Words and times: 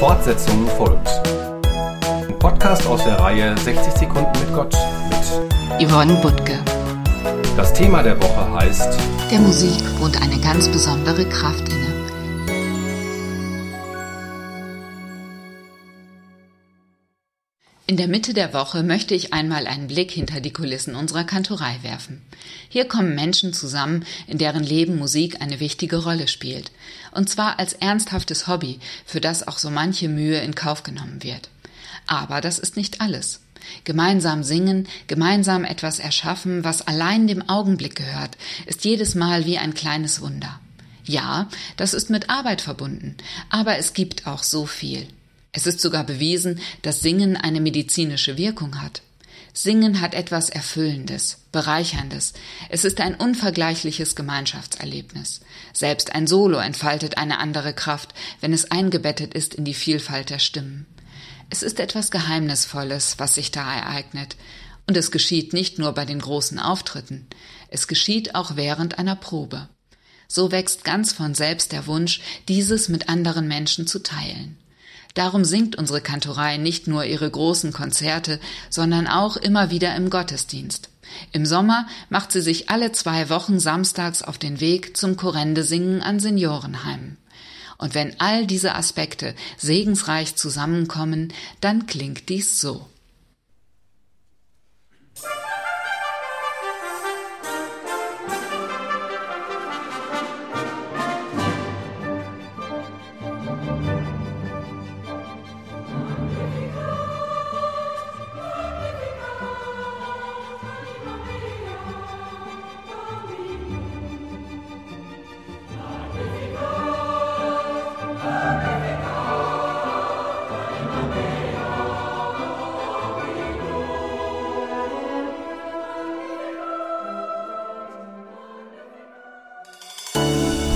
Fortsetzung 0.00 0.66
folgt. 0.78 1.10
Ein 2.26 2.38
Podcast 2.38 2.86
aus 2.86 3.04
der 3.04 3.20
Reihe 3.20 3.54
60 3.58 3.92
Sekunden 3.92 4.32
mit 4.40 4.54
Gott 4.54 4.74
mit 5.10 5.86
Yvonne 5.86 6.14
Butke. 6.22 6.58
Das 7.54 7.74
Thema 7.74 8.02
der 8.02 8.18
Woche 8.18 8.50
heißt 8.50 8.98
Der 9.30 9.40
Musik 9.40 9.82
wohnt 10.00 10.16
eine 10.22 10.40
ganz 10.40 10.68
besondere 10.68 11.26
Kraft 11.26 11.68
inne. 11.68 11.99
In 17.90 17.96
der 17.96 18.06
Mitte 18.06 18.34
der 18.34 18.54
Woche 18.54 18.84
möchte 18.84 19.16
ich 19.16 19.32
einmal 19.32 19.66
einen 19.66 19.88
Blick 19.88 20.12
hinter 20.12 20.40
die 20.40 20.52
Kulissen 20.52 20.94
unserer 20.94 21.24
Kantorei 21.24 21.76
werfen. 21.82 22.22
Hier 22.68 22.84
kommen 22.84 23.16
Menschen 23.16 23.52
zusammen, 23.52 24.04
in 24.28 24.38
deren 24.38 24.62
Leben 24.62 24.96
Musik 24.96 25.42
eine 25.42 25.58
wichtige 25.58 25.96
Rolle 25.96 26.28
spielt. 26.28 26.70
Und 27.10 27.28
zwar 27.28 27.58
als 27.58 27.72
ernsthaftes 27.72 28.46
Hobby, 28.46 28.78
für 29.04 29.20
das 29.20 29.48
auch 29.48 29.58
so 29.58 29.70
manche 29.70 30.08
Mühe 30.08 30.38
in 30.38 30.54
Kauf 30.54 30.84
genommen 30.84 31.24
wird. 31.24 31.48
Aber 32.06 32.40
das 32.40 32.60
ist 32.60 32.76
nicht 32.76 33.00
alles. 33.00 33.40
Gemeinsam 33.82 34.44
singen, 34.44 34.86
gemeinsam 35.08 35.64
etwas 35.64 35.98
erschaffen, 35.98 36.62
was 36.62 36.82
allein 36.82 37.26
dem 37.26 37.48
Augenblick 37.48 37.96
gehört, 37.96 38.36
ist 38.66 38.84
jedes 38.84 39.16
Mal 39.16 39.46
wie 39.46 39.58
ein 39.58 39.74
kleines 39.74 40.20
Wunder. 40.20 40.60
Ja, 41.02 41.48
das 41.76 41.94
ist 41.94 42.08
mit 42.08 42.30
Arbeit 42.30 42.60
verbunden, 42.60 43.16
aber 43.48 43.78
es 43.78 43.94
gibt 43.94 44.28
auch 44.28 44.44
so 44.44 44.64
viel. 44.64 45.08
Es 45.52 45.66
ist 45.66 45.80
sogar 45.80 46.04
bewiesen, 46.04 46.60
dass 46.82 47.00
Singen 47.00 47.36
eine 47.36 47.60
medizinische 47.60 48.36
Wirkung 48.36 48.80
hat. 48.80 49.02
Singen 49.52 50.00
hat 50.00 50.14
etwas 50.14 50.48
Erfüllendes, 50.48 51.38
Bereicherndes. 51.50 52.34
Es 52.68 52.84
ist 52.84 53.00
ein 53.00 53.16
unvergleichliches 53.16 54.14
Gemeinschaftserlebnis. 54.14 55.40
Selbst 55.72 56.14
ein 56.14 56.28
Solo 56.28 56.58
entfaltet 56.58 57.18
eine 57.18 57.38
andere 57.38 57.74
Kraft, 57.74 58.14
wenn 58.40 58.52
es 58.52 58.70
eingebettet 58.70 59.34
ist 59.34 59.54
in 59.54 59.64
die 59.64 59.74
Vielfalt 59.74 60.30
der 60.30 60.38
Stimmen. 60.38 60.86
Es 61.50 61.64
ist 61.64 61.80
etwas 61.80 62.12
Geheimnisvolles, 62.12 63.18
was 63.18 63.34
sich 63.34 63.50
da 63.50 63.74
ereignet. 63.74 64.36
Und 64.86 64.96
es 64.96 65.10
geschieht 65.10 65.52
nicht 65.52 65.80
nur 65.80 65.92
bei 65.92 66.04
den 66.04 66.20
großen 66.20 66.60
Auftritten. 66.60 67.26
Es 67.68 67.88
geschieht 67.88 68.36
auch 68.36 68.54
während 68.54 68.98
einer 69.00 69.16
Probe. 69.16 69.68
So 70.28 70.52
wächst 70.52 70.84
ganz 70.84 71.12
von 71.12 71.34
selbst 71.34 71.72
der 71.72 71.88
Wunsch, 71.88 72.20
dieses 72.46 72.88
mit 72.88 73.08
anderen 73.08 73.48
Menschen 73.48 73.88
zu 73.88 74.00
teilen. 74.00 74.56
Darum 75.14 75.44
singt 75.44 75.76
unsere 75.76 76.00
Kantorei 76.00 76.56
nicht 76.56 76.86
nur 76.86 77.04
ihre 77.04 77.30
großen 77.30 77.72
Konzerte, 77.72 78.38
sondern 78.68 79.06
auch 79.06 79.36
immer 79.36 79.70
wieder 79.70 79.94
im 79.96 80.10
Gottesdienst. 80.10 80.88
Im 81.32 81.44
Sommer 81.44 81.86
macht 82.08 82.30
sie 82.32 82.40
sich 82.40 82.70
alle 82.70 82.92
zwei 82.92 83.28
Wochen 83.28 83.58
samstags 83.58 84.22
auf 84.22 84.38
den 84.38 84.60
Weg 84.60 84.96
zum 84.96 85.16
Korrende-Singen 85.16 86.02
an 86.02 86.20
Seniorenheimen. 86.20 87.16
Und 87.78 87.94
wenn 87.94 88.20
all 88.20 88.46
diese 88.46 88.74
Aspekte 88.74 89.34
segensreich 89.56 90.36
zusammenkommen, 90.36 91.32
dann 91.60 91.86
klingt 91.86 92.28
dies 92.28 92.60
so. 92.60 92.86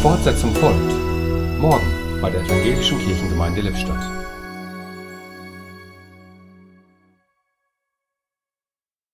Fortsetzung 0.05 0.55
folgt. 0.57 0.93
Morgen 1.59 2.21
bei 2.21 2.29
der 2.29 2.43
Evangelischen 2.43 2.99
Kirchengemeinde 2.99 3.63
Lippstadt. 3.63 4.24